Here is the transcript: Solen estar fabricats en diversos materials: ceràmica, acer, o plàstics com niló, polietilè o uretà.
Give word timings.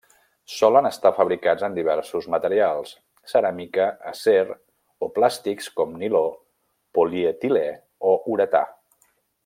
Solen 0.51 0.87
estar 0.89 1.09
fabricats 1.17 1.65
en 1.67 1.75
diversos 1.79 2.27
materials: 2.35 2.93
ceràmica, 3.33 3.87
acer, 4.13 4.41
o 5.05 5.11
plàstics 5.19 5.71
com 5.81 5.95
niló, 6.05 6.23
polietilè 6.99 7.67
o 8.15 8.17
uretà. 8.37 8.65